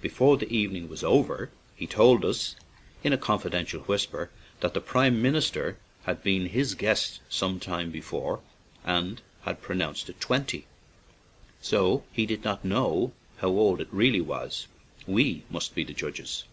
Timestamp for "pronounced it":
9.60-10.18